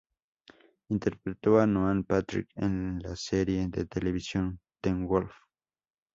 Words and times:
Interpretó 0.89 1.59
a 1.59 1.67
Noah 1.67 2.01
Patrick 2.01 2.49
en 2.55 2.97
la 3.03 3.15
serie 3.15 3.67
de 3.67 3.85
televisión 3.85 4.59
"Teen 4.81 5.05
Wolf". 5.05 5.31